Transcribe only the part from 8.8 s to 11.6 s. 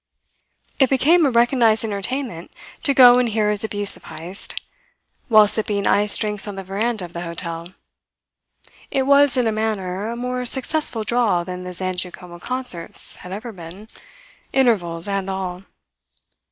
It was, in a manner, a more successful draw